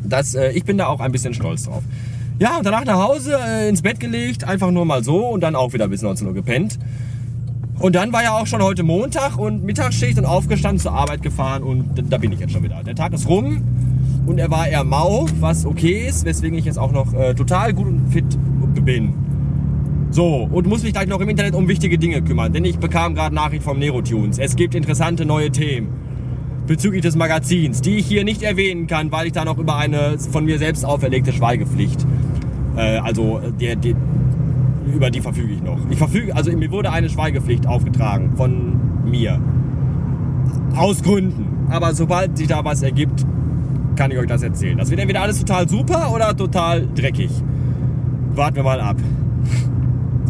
Das, 0.02 0.34
äh, 0.34 0.52
ich 0.52 0.64
bin 0.64 0.78
da 0.78 0.86
auch 0.86 1.00
ein 1.00 1.12
bisschen 1.12 1.34
stolz 1.34 1.64
drauf. 1.64 1.82
Ja, 2.38 2.58
und 2.58 2.66
danach 2.66 2.84
nach 2.84 3.02
Hause, 3.02 3.38
äh, 3.46 3.68
ins 3.68 3.82
Bett 3.82 4.00
gelegt, 4.00 4.44
einfach 4.44 4.70
nur 4.70 4.84
mal 4.84 5.02
so 5.02 5.28
und 5.28 5.40
dann 5.40 5.54
auch 5.54 5.72
wieder 5.72 5.88
bis 5.88 6.02
19 6.02 6.26
Uhr 6.26 6.34
gepennt. 6.34 6.78
Und 7.78 7.94
dann 7.94 8.12
war 8.12 8.22
ja 8.22 8.32
auch 8.32 8.46
schon 8.46 8.62
heute 8.62 8.82
Montag 8.82 9.36
und 9.38 9.62
Mittagsschicht 9.62 10.18
und 10.18 10.24
aufgestanden, 10.24 10.80
zur 10.80 10.92
Arbeit 10.92 11.22
gefahren 11.22 11.62
und 11.62 12.10
da 12.10 12.16
bin 12.16 12.32
ich 12.32 12.40
jetzt 12.40 12.52
schon 12.52 12.62
wieder. 12.62 12.82
Der 12.82 12.94
Tag 12.94 13.12
ist 13.12 13.28
rum 13.28 13.62
und 14.26 14.38
er 14.38 14.50
war 14.50 14.66
eher 14.66 14.82
mau, 14.82 15.26
was 15.40 15.66
okay 15.66 16.06
ist, 16.08 16.24
weswegen 16.24 16.58
ich 16.58 16.64
jetzt 16.64 16.78
auch 16.78 16.92
noch 16.92 17.12
äh, 17.12 17.34
total 17.34 17.74
gut 17.74 17.86
und 17.86 18.08
fit 18.10 18.24
bin. 18.84 19.14
So, 20.10 20.48
und 20.50 20.66
muss 20.66 20.82
mich 20.82 20.94
gleich 20.94 21.06
noch 21.08 21.20
im 21.20 21.28
Internet 21.28 21.54
um 21.54 21.68
wichtige 21.68 21.98
Dinge 21.98 22.22
kümmern, 22.22 22.52
denn 22.52 22.64
ich 22.64 22.78
bekam 22.78 23.14
gerade 23.14 23.34
Nachricht 23.34 23.62
vom 23.62 23.78
Nerotunes. 23.78 24.38
Es 24.38 24.56
gibt 24.56 24.74
interessante 24.74 25.26
neue 25.26 25.50
Themen 25.50 25.88
bezüglich 26.66 27.02
des 27.02 27.14
Magazins, 27.16 27.82
die 27.82 27.98
ich 27.98 28.06
hier 28.06 28.24
nicht 28.24 28.42
erwähnen 28.42 28.86
kann, 28.86 29.12
weil 29.12 29.26
ich 29.26 29.32
da 29.32 29.44
noch 29.44 29.58
über 29.58 29.76
eine 29.76 30.18
von 30.18 30.46
mir 30.46 30.58
selbst 30.58 30.84
auferlegte 30.84 31.32
Schweigepflicht, 31.32 32.06
äh, 32.76 32.98
also 32.98 33.40
der, 33.60 33.76
der, 33.76 33.94
über 34.92 35.10
die 35.10 35.20
verfüge 35.20 35.52
ich 35.52 35.62
noch. 35.62 35.78
Ich 35.90 35.98
verfüge, 35.98 36.34
also 36.34 36.50
mir 36.52 36.70
wurde 36.70 36.90
eine 36.90 37.08
Schweigepflicht 37.08 37.66
aufgetragen 37.66 38.32
von 38.36 39.04
mir. 39.04 39.40
Aus 40.76 41.02
Gründen. 41.02 41.66
Aber 41.70 41.94
sobald 41.94 42.38
sich 42.38 42.46
da 42.46 42.64
was 42.64 42.82
ergibt, 42.82 43.24
kann 43.96 44.10
ich 44.10 44.18
euch 44.18 44.26
das 44.26 44.42
erzählen. 44.42 44.78
Das 44.78 44.90
wird 44.90 45.00
entweder 45.00 45.22
alles 45.22 45.38
total 45.38 45.68
super 45.68 46.12
oder 46.12 46.36
total 46.36 46.86
dreckig. 46.94 47.30
Warten 48.34 48.56
wir 48.56 48.62
mal 48.62 48.80
ab. 48.80 48.96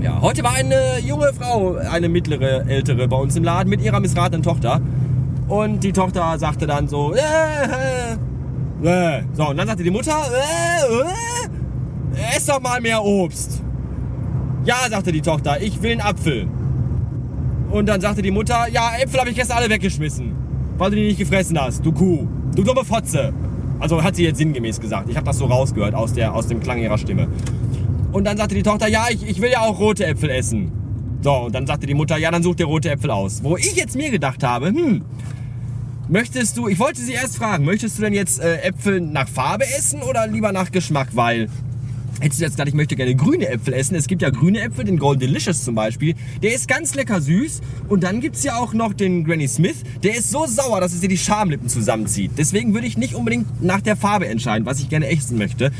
Ja, 0.00 0.20
heute 0.20 0.44
war 0.44 0.52
eine 0.52 1.00
junge 1.04 1.32
Frau, 1.32 1.76
eine 1.76 2.08
mittlere, 2.08 2.66
ältere 2.68 3.08
bei 3.08 3.16
uns 3.16 3.34
im 3.34 3.44
Laden 3.44 3.68
mit 3.68 3.80
ihrer 3.80 3.98
missratenen 3.98 4.42
Tochter. 4.42 4.80
Und 5.48 5.82
die 5.82 5.92
Tochter 5.92 6.38
sagte 6.38 6.66
dann 6.66 6.88
so, 6.88 7.14
äh, 7.14 7.18
äh, 8.82 9.18
äh. 9.18 9.22
so, 9.32 9.48
und 9.48 9.56
dann 9.56 9.66
sagte 9.66 9.82
die 9.82 9.90
Mutter, 9.90 10.12
äh, 10.12 12.20
äh, 12.20 12.36
ess 12.36 12.46
doch 12.46 12.60
mal 12.60 12.80
mehr 12.80 13.02
Obst. 13.02 13.62
Ja, 14.66 14.78
sagte 14.90 15.12
die 15.12 15.22
Tochter, 15.22 15.62
ich 15.62 15.80
will 15.80 15.92
einen 15.92 16.00
Apfel. 16.00 16.48
Und 17.70 17.86
dann 17.86 18.00
sagte 18.00 18.20
die 18.20 18.32
Mutter, 18.32 18.66
ja, 18.68 18.96
Äpfel 18.98 19.20
habe 19.20 19.30
ich 19.30 19.36
gestern 19.36 19.58
alle 19.58 19.70
weggeschmissen, 19.70 20.32
weil 20.76 20.90
du 20.90 20.96
die 20.96 21.06
nicht 21.06 21.18
gefressen 21.18 21.56
hast, 21.60 21.86
du 21.86 21.92
Kuh, 21.92 22.26
du 22.54 22.64
dumme 22.64 22.84
Fotze. 22.84 23.32
Also 23.78 24.02
hat 24.02 24.16
sie 24.16 24.24
jetzt 24.24 24.38
sinngemäß 24.38 24.80
gesagt. 24.80 25.08
Ich 25.08 25.16
habe 25.16 25.24
das 25.24 25.38
so 25.38 25.44
rausgehört 25.46 25.94
aus, 25.94 26.14
der, 26.14 26.34
aus 26.34 26.48
dem 26.48 26.58
Klang 26.58 26.80
ihrer 26.80 26.98
Stimme. 26.98 27.28
Und 28.10 28.24
dann 28.24 28.36
sagte 28.36 28.56
die 28.56 28.64
Tochter, 28.64 28.88
ja, 28.88 29.06
ich, 29.08 29.28
ich 29.28 29.40
will 29.40 29.50
ja 29.52 29.60
auch 29.60 29.78
rote 29.78 30.04
Äpfel 30.04 30.30
essen. 30.30 30.72
So, 31.22 31.32
und 31.32 31.54
dann 31.54 31.66
sagte 31.66 31.86
die 31.86 31.94
Mutter, 31.94 32.16
ja, 32.16 32.32
dann 32.32 32.42
such 32.42 32.56
dir 32.56 32.66
rote 32.66 32.90
Äpfel 32.90 33.10
aus. 33.12 33.44
Wo 33.44 33.56
ich 33.56 33.76
jetzt 33.76 33.94
mir 33.94 34.10
gedacht 34.10 34.42
habe, 34.42 34.68
hm, 34.68 35.04
möchtest 36.08 36.56
du, 36.56 36.66
ich 36.66 36.78
wollte 36.80 37.00
sie 37.00 37.12
erst 37.12 37.36
fragen, 37.36 37.64
möchtest 37.64 37.98
du 37.98 38.02
denn 38.02 38.14
jetzt 38.14 38.40
äh, 38.40 38.62
Äpfel 38.62 39.00
nach 39.00 39.28
Farbe 39.28 39.64
essen 39.78 40.02
oder 40.02 40.26
lieber 40.26 40.50
nach 40.50 40.72
Geschmack? 40.72 41.08
Weil, 41.12 41.48
hättest 42.20 42.40
du 42.40 42.44
jetzt 42.44 42.52
gesagt, 42.54 42.68
ich 42.68 42.74
möchte 42.74 42.96
gerne 42.96 43.14
grüne 43.14 43.48
Äpfel 43.48 43.74
essen. 43.74 43.94
Es 43.94 44.06
gibt 44.06 44.22
ja 44.22 44.30
grüne 44.30 44.60
Äpfel, 44.60 44.84
den 44.84 44.98
Golden 44.98 45.20
Delicious 45.20 45.64
zum 45.64 45.74
Beispiel. 45.74 46.14
Der 46.42 46.54
ist 46.54 46.68
ganz 46.68 46.94
lecker 46.94 47.20
süß. 47.20 47.60
Und 47.88 48.02
dann 48.02 48.20
gibt 48.20 48.36
es 48.36 48.44
ja 48.44 48.56
auch 48.56 48.72
noch 48.72 48.92
den 48.92 49.24
Granny 49.24 49.48
Smith. 49.48 49.76
Der 50.02 50.16
ist 50.16 50.30
so 50.30 50.46
sauer, 50.46 50.80
dass 50.80 50.92
es 50.92 51.00
dir 51.00 51.08
die 51.08 51.18
Schamlippen 51.18 51.68
zusammenzieht. 51.68 52.32
Deswegen 52.36 52.74
würde 52.74 52.86
ich 52.86 52.96
nicht 52.96 53.14
unbedingt 53.14 53.62
nach 53.62 53.80
der 53.80 53.96
Farbe 53.96 54.26
entscheiden, 54.28 54.66
was 54.66 54.80
ich 54.80 54.88
gerne 54.88 55.08
essen 55.08 55.38
möchte 55.38 55.72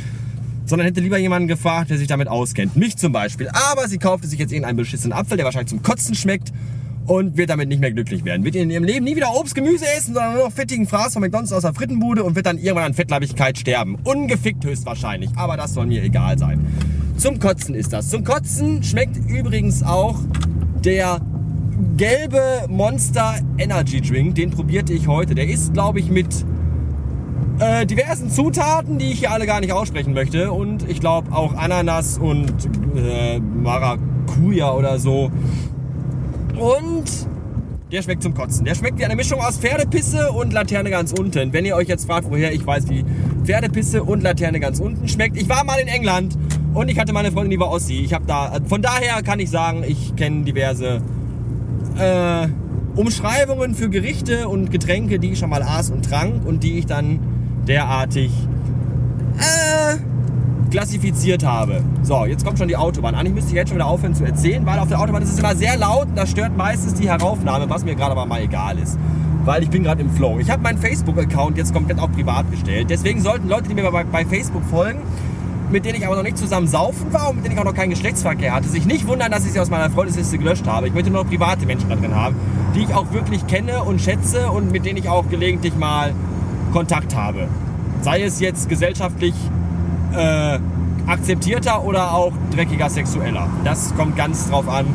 sondern 0.69 0.87
hätte 0.87 1.00
lieber 1.00 1.16
jemanden 1.16 1.47
gefragt, 1.47 1.90
der 1.90 1.99
sich 1.99 2.09
damit 2.09 2.26
auskennt. 2.26 2.75
Mich 2.75 2.97
zum 2.97 3.12
Beispiel. 3.12 3.49
Aber 3.49 3.87
sie 3.87 3.99
kaufte 3.99 4.26
sich 4.26 4.40
jetzt 4.40 4.50
irgendeinen 4.50 4.76
beschissenen 4.76 5.12
Apfel, 5.12 5.37
der 5.37 5.47
wahrscheinlich 5.47 5.69
zum 5.69 5.81
Kotzen 5.81 6.16
schmeckt 6.16 6.52
und 7.07 7.37
wird 7.37 7.51
damit 7.51 7.69
nicht 7.69 7.81
mehr 7.81 7.93
glücklich 7.93 8.25
werden. 8.25 8.45
Wird 8.45 8.57
in 8.57 8.71
ihrem 8.71 8.85
Leben 8.85 9.05
nie 9.05 9.17
wieder 9.17 9.35
Obst, 9.35 9.55
Gemüse 9.55 9.85
essen, 9.97 10.15
sondern 10.15 10.35
nur 10.35 10.45
noch 10.45 10.53
fettigen 10.53 10.87
Fraß 10.87 11.15
von 11.15 11.23
McDonalds 11.23 11.53
aus 11.53 11.63
der 11.63 11.75
Frittenbude 11.75 12.25
und 12.25 12.37
wird 12.37 12.47
dann 12.47 12.59
irgendwann 12.59 12.87
an 12.87 12.95
Fettleibigkeit 12.95 13.59
sterben. 13.59 13.97
Ungefickt 14.05 14.65
höchstwahrscheinlich, 14.65 15.31
aber 15.37 15.57
das 15.57 15.75
soll 15.75 15.87
mir 15.87 16.03
egal 16.03 16.39
sein. 16.39 16.67
Zum 17.17 17.39
Kotzen 17.39 17.75
ist 17.75 17.93
das. 17.93 18.09
Zum 18.11 18.25
Kotzen 18.25 18.83
schmeckt 18.83 19.17
übrigens 19.29 19.83
auch 19.83 20.19
der 20.85 21.21
gelbe 21.97 22.67
Monster 22.69 23.37
Energy 23.59 24.01
Drink. 24.01 24.35
Den 24.35 24.51
probierte 24.51 24.93
ich 24.93 25.09
heute. 25.09 25.35
Der 25.35 25.49
ist, 25.49 25.73
glaube 25.73 26.01
ich, 26.01 26.11
mit 26.11 26.45
äh, 27.59 27.87
diversen 27.87 28.31
Zutaten, 28.31 28.99
die 28.99 29.13
ich 29.13 29.21
hier 29.21 29.31
alle 29.31 29.47
gar 29.47 29.61
nicht 29.61 29.73
aussprechen 29.73 30.13
möchte. 30.13 30.53
Und 30.53 30.89
ich 30.89 31.01
glaube 31.01 31.33
auch 31.33 31.55
Ananas 31.55 32.19
und 32.19 32.53
äh, 32.97 33.41
Maracuja 33.41 34.73
oder 34.73 34.99
so. 34.99 35.31
Und 36.59 37.05
der 37.93 38.03
schmeckt 38.03 38.23
zum 38.23 38.35
Kotzen. 38.35 38.65
Der 38.65 38.75
schmeckt 38.75 38.99
wie 38.99 39.05
eine 39.05 39.15
Mischung 39.15 39.41
aus 39.41 39.59
Pferdepisse 39.59 40.33
und 40.33 40.53
Laterne 40.53 40.91
ganz 40.91 41.13
unten. 41.13 41.53
Wenn 41.53 41.65
ihr 41.65 41.77
euch 41.77 41.89
jetzt 41.89 42.07
fragt, 42.07 42.29
woher 42.31 42.53
ich 42.53 42.67
weiß, 42.67 42.89
wie 42.89 43.05
Pferdepisse 43.45 44.03
und 44.03 44.23
Laterne 44.23 44.59
ganz 44.59 44.81
unten 44.81 45.07
schmeckt. 45.07 45.37
Ich 45.37 45.49
war 45.49 45.63
mal 45.65 45.79
in 45.79 45.87
England 45.87 46.37
und 46.75 46.91
ich 46.91 46.99
hatte 46.99 47.13
meine 47.13 47.31
Freundin, 47.31 47.53
die 47.53 47.61
war 47.61 47.71
Ossi. 47.71 48.01
Ich 48.01 48.13
habe 48.13 48.27
da, 48.27 48.59
von 48.67 48.83
daher 48.83 49.23
kann 49.23 49.39
ich 49.39 49.51
sagen, 49.51 49.85
ich 49.87 50.17
kenne 50.17 50.45
diverse 50.45 51.01
äh, 51.97 52.49
Umschreibungen 52.97 53.75
für 53.75 53.89
Gerichte 53.89 54.49
und 54.49 54.71
Getränke, 54.73 55.19
die 55.19 55.33
ich 55.33 55.39
schon 55.39 55.51
mal 55.51 55.63
aß 55.63 55.91
und 55.91 56.05
trank 56.05 56.45
und 56.45 56.65
die 56.65 56.79
ich 56.79 56.87
dann 56.87 57.21
derartig 57.69 58.33
äh, 59.39 59.97
klassifiziert 60.71 61.45
habe. 61.45 61.83
So, 62.03 62.25
jetzt 62.25 62.45
kommt 62.45 62.59
schon 62.59 62.69
die 62.69 62.77
Autobahn. 62.77 63.15
Eigentlich 63.15 63.35
müsste 63.35 63.51
ich 63.51 63.57
jetzt 63.57 63.69
schon 63.69 63.79
wieder 63.79 63.87
aufhören 63.87 64.15
zu 64.15 64.25
erzählen, 64.25 64.65
weil 64.67 64.79
auf 64.79 64.89
der 64.89 65.01
Autobahn 65.01 65.23
ist 65.23 65.33
es 65.33 65.39
immer 65.39 65.55
sehr 65.55 65.77
laut 65.77 66.07
und 66.07 66.17
das 66.17 66.31
stört 66.31 66.57
meistens 66.57 66.95
die 66.95 67.09
Heraufnahme, 67.09 67.69
was 67.69 67.85
mir 67.85 67.95
gerade 67.95 68.13
aber 68.13 68.27
mal 68.27 68.43
egal 68.43 68.79
ist. 68.79 68.99
Weil 69.45 69.63
ich 69.63 69.71
bin 69.71 69.85
gerade 69.85 70.03
im 70.03 70.11
Flow. 70.11 70.39
Ich 70.41 70.51
habe 70.51 70.63
meinen 70.63 70.79
Facebook-Account 70.79 71.57
jetzt 71.57 71.73
komplett 71.73 71.99
auf 72.01 72.11
privat 72.13 72.51
gestellt. 72.51 72.89
Deswegen 72.91 73.21
sollten 73.21 73.49
Leute, 73.49 73.69
die 73.69 73.75
mir 73.75 73.91
bei, 73.91 74.03
bei 74.05 74.25
Facebook 74.25 74.65
folgen, 74.65 75.01
mit 75.71 75.85
denen 75.85 75.99
ich 75.99 76.07
aber 76.07 76.17
noch 76.17 76.23
nicht 76.23 76.39
zusammen 76.39 76.69
saufen 76.69 77.13
war 77.13 77.31
und 77.31 77.37
mit 77.37 77.45
denen 77.45 77.55
ich 77.55 77.61
auch 77.61 77.65
noch 77.65 77.75
keinen 77.75 77.91
Geschlechtsverkehr 77.91 78.55
hatte, 78.55 78.69
sich 78.69 78.87
nicht 78.87 79.07
wundern, 79.07 79.31
dass 79.31 79.45
ich 79.45 79.53
sie 79.53 79.61
aus 79.61 79.71
meiner 79.71 79.91
Freundesliste 79.91 80.39
gelöscht 80.39 80.67
habe. 80.67 80.89
Ich 80.89 80.95
möchte 80.95 81.11
nur 81.11 81.25
noch 81.25 81.31
private 81.31 81.67
Menschen 81.67 81.89
da 81.89 81.97
drin 81.97 82.15
haben, 82.15 82.37
die 82.75 82.83
ich 82.83 82.95
auch 82.95 83.13
wirklich 83.13 83.47
kenne 83.47 83.83
und 83.83 84.01
schätze 84.01 84.51
und 84.51 84.73
mit 84.73 84.85
denen 84.85 84.99
ich 84.99 85.09
auch 85.09 85.29
gelegentlich 85.29 85.77
mal 85.77 86.13
Kontakt 86.73 87.17
habe. 87.17 87.49
Sei 88.03 88.23
es 88.23 88.41
jetzt 88.41 88.69
gesellschaftlich 88.69 89.35
äh, 90.15 90.59
akzeptierter 91.07 91.85
oder 91.85 92.13
auch 92.15 92.33
dreckiger 92.55 92.89
Sexueller. 92.91 93.49
Das 93.65 93.95
kommt 93.97 94.17
ganz 94.17 94.49
drauf 94.51 94.69
an, 94.69 94.87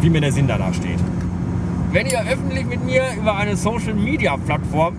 wie 0.00 0.10
mir 0.10 0.20
der 0.20 0.32
Sinn 0.32 0.46
danach 0.46 0.74
steht. 0.74 0.98
Wenn 1.92 2.06
ihr 2.06 2.20
öffentlich 2.20 2.66
mit 2.66 2.84
mir 2.84 3.02
über 3.18 3.36
eine 3.36 3.56
Social 3.56 3.94
Media 3.94 4.36
Plattform 4.36 4.94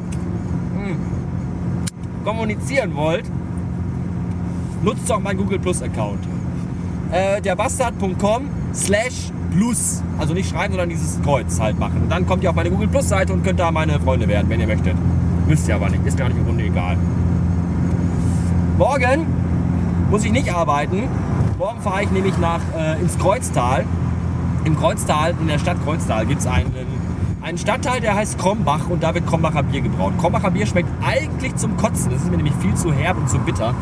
hm, 0.75 0.98
kommunizieren 2.24 2.96
wollt, 2.96 3.25
nutzt 4.84 5.10
doch 5.10 5.20
meinen 5.20 5.38
Google 5.38 5.60
Plus 5.60 5.82
Account. 5.82 6.20
äh, 7.12 7.42
derbastard.com 7.42 8.50
slash 8.74 9.32
plus. 9.56 10.02
Also 10.18 10.34
nicht 10.34 10.50
schreiben, 10.50 10.74
sondern 10.74 10.90
dieses 10.90 11.22
Kreuz 11.22 11.60
halt 11.60 11.80
machen. 11.80 12.02
Und 12.04 12.10
dann 12.12 12.25
kommt 12.25 12.44
ihr 12.44 12.50
auf 12.50 12.56
meine 12.56 12.72
Google 12.72 12.88
Plus 12.88 13.08
Seite 13.08 13.34
und 13.34 13.44
könnt 13.44 13.60
da 13.60 13.72
meine 13.72 14.00
Freunde 14.00 14.28
werden, 14.28 14.50
wenn 14.50 14.60
ihr 14.60 14.68
möchtet. 14.68 14.96
Müsst 15.48 15.68
ihr 15.68 15.75
aber 15.75 15.90
nicht. 15.90 16.06
Ist 16.06 16.18
mir 16.18 16.25
eigentlich 16.25 16.40
im 16.40 16.46
Grunde 16.46 16.63
egal. 16.63 16.98
Morgen 18.77 19.27
muss 20.10 20.25
ich 20.25 20.32
nicht 20.32 20.51
arbeiten. 20.51 21.03
Morgen 21.60 21.80
fahre 21.82 22.03
ich 22.03 22.12
nämlich 22.12 22.38
nach, 22.39 22.60
äh, 22.75 23.00
ins 23.00 23.20
Kreuztal. 23.20 23.86
Im 24.65 24.75
Kreuztal, 24.75 25.36
in 25.39 25.48
der 25.48 25.60
Stadt 25.60 25.77
Kreuztal, 25.84 26.25
gibt 26.25 26.42
es 26.42 26.48
einen, 26.48 26.72
einen 27.44 27.60
Stadtteil, 27.60 28.01
der 28.01 28.15
heißt 28.15 28.39
Krombach 28.39 28.89
und 28.89 29.03
da 29.03 29.13
wird 29.13 29.27
Krombacher 29.27 29.62
Bier 29.62 29.82
gebraut. 29.82 30.13
Krombacher 30.20 30.50
Bier 30.50 30.65
schmeckt 30.65 30.89
eigentlich 31.06 31.56
zum 31.56 31.77
Kotzen. 31.77 32.10
Das 32.12 32.24
ist 32.24 32.32
mir 32.32 32.38
nämlich 32.38 32.56
viel 32.56 32.74
zu 32.74 32.92
herb 32.92 33.18
und 33.18 33.30
zu 33.30 33.38
bitter. 33.38 33.75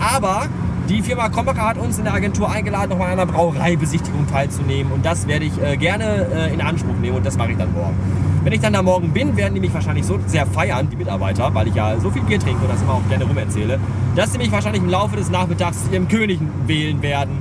Aber 0.00 0.46
die 0.88 1.02
Firma 1.02 1.28
Krombacher 1.28 1.68
hat 1.68 1.76
uns 1.76 1.98
in 1.98 2.04
der 2.04 2.14
Agentur 2.14 2.50
eingeladen, 2.50 2.88
nochmal 2.88 3.12
an 3.12 3.20
einer 3.20 3.30
Brauereibesichtigung 3.30 4.26
teilzunehmen. 4.28 4.92
Und 4.92 5.04
das 5.04 5.26
werde 5.26 5.44
ich 5.44 5.60
äh, 5.60 5.76
gerne 5.76 6.26
äh, 6.34 6.54
in 6.54 6.62
Anspruch 6.62 6.96
nehmen 7.02 7.18
und 7.18 7.26
das 7.26 7.36
mache 7.36 7.52
ich 7.52 7.58
dann 7.58 7.72
morgen. 7.74 7.96
Wenn 8.44 8.52
ich 8.52 8.60
dann 8.60 8.72
da 8.72 8.82
morgen 8.82 9.10
bin, 9.10 9.36
werden 9.36 9.54
die 9.54 9.60
mich 9.60 9.72
wahrscheinlich 9.72 10.04
so 10.04 10.18
sehr 10.26 10.46
feiern, 10.46 10.88
die 10.90 10.96
Mitarbeiter, 10.96 11.54
weil 11.54 11.68
ich 11.68 11.74
ja 11.76 11.98
so 12.00 12.10
viel 12.10 12.22
Bier 12.22 12.40
trinke 12.40 12.62
und 12.62 12.68
das 12.68 12.82
immer 12.82 12.94
auch 12.94 13.08
gerne 13.08 13.24
rumerzähle, 13.24 13.78
dass 14.16 14.32
sie 14.32 14.38
mich 14.38 14.50
wahrscheinlich 14.50 14.82
im 14.82 14.88
Laufe 14.88 15.16
des 15.16 15.30
Nachmittags 15.30 15.88
ihrem 15.92 16.08
König 16.08 16.40
wählen 16.66 17.00
werden 17.02 17.38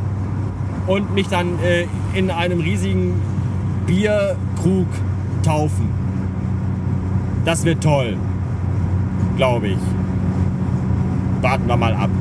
und 0.86 1.14
mich 1.16 1.28
dann 1.28 1.58
äh, 1.64 1.88
in 2.14 2.30
einem 2.30 2.60
riesigen 2.60 3.20
Bierkrug 3.88 4.88
taufen. 5.44 5.90
Das 7.46 7.66
wird 7.66 7.84
toll, 7.84 8.16
glaube 9.38 9.70
ich. 9.70 9.80
Warten 11.42 11.68
wir 11.68 11.78
mal 11.78 11.96
ab. 11.96 12.12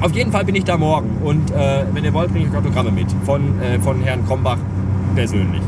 Auf 0.00 0.12
jeden 0.12 0.32
Fall 0.32 0.44
bin 0.44 0.56
ich 0.56 0.64
da 0.64 0.76
morgen 0.76 1.18
und 1.22 1.52
äh, 1.52 1.84
wenn 1.92 2.02
ihr 2.02 2.12
wollt, 2.12 2.32
bringe 2.32 2.48
ich 2.48 2.56
Autogramme 2.56 2.90
mit 2.90 3.06
von, 3.24 3.60
äh, 3.60 3.78
von 3.78 4.02
Herrn 4.02 4.26
Krombach 4.26 4.58
persönlich. 5.14 5.62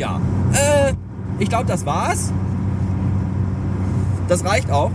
Ja, 0.00 0.18
äh, 0.54 0.94
ich 1.38 1.50
glaube, 1.50 1.66
das 1.66 1.84
war's. 1.84 2.32
Das 4.28 4.42
reicht 4.46 4.70
auch. 4.70 4.90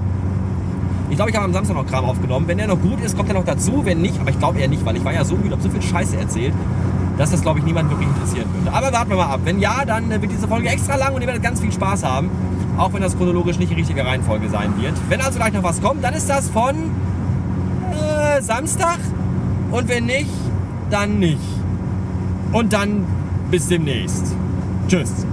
Ich 1.11 1.15
glaube, 1.15 1.29
ich 1.29 1.35
habe 1.35 1.45
am 1.45 1.53
Samstag 1.53 1.75
noch 1.75 1.85
Kram 1.85 2.05
aufgenommen. 2.05 2.47
Wenn 2.47 2.57
der 2.57 2.65
noch 2.65 2.81
gut 2.81 2.99
ist, 3.01 3.15
kommt 3.15 3.29
er 3.29 3.35
noch 3.35 3.45
dazu. 3.45 3.85
Wenn 3.85 4.01
nicht, 4.01 4.19
aber 4.19 4.31
ich 4.31 4.39
glaube 4.39 4.57
eher 4.57 4.67
nicht, 4.67 4.83
weil 4.83 4.97
ich 4.97 5.05
war 5.05 5.13
ja 5.13 5.23
so 5.23 5.35
müde, 5.35 5.51
habe 5.51 5.61
so 5.61 5.69
viel 5.69 5.83
Scheiße 5.83 6.17
erzählt, 6.17 6.55
dass 7.19 7.29
das, 7.29 7.43
glaube 7.43 7.59
ich, 7.59 7.65
niemand 7.65 7.91
wirklich 7.91 8.07
interessieren 8.07 8.47
würde. 8.55 8.75
Aber 8.75 8.91
warten 8.91 9.11
wir 9.11 9.17
mal 9.17 9.27
ab. 9.27 9.41
Wenn 9.43 9.59
ja, 9.59 9.85
dann 9.85 10.09
wird 10.09 10.31
diese 10.31 10.47
Folge 10.47 10.69
extra 10.69 10.95
lang 10.95 11.13
und 11.13 11.21
ihr 11.21 11.27
werdet 11.27 11.43
ganz 11.43 11.61
viel 11.61 11.71
Spaß 11.71 12.03
haben. 12.03 12.31
Auch 12.75 12.91
wenn 12.91 13.03
das 13.03 13.15
chronologisch 13.15 13.59
nicht 13.59 13.69
die 13.69 13.75
richtige 13.75 14.03
Reihenfolge 14.03 14.49
sein 14.49 14.73
wird. 14.81 14.93
Wenn 15.07 15.21
also 15.21 15.37
gleich 15.37 15.53
noch 15.53 15.61
was 15.61 15.83
kommt, 15.83 16.03
dann 16.03 16.15
ist 16.15 16.27
das 16.31 16.49
von 16.49 16.75
äh, 17.91 18.41
Samstag. 18.41 18.97
Und 19.69 19.87
wenn 19.87 20.07
nicht, 20.07 20.31
dann 20.89 21.19
nicht. 21.19 21.37
Und 22.53 22.73
dann 22.73 23.05
bis 23.51 23.67
demnächst. 23.67 24.35
Tschüss. 24.87 25.25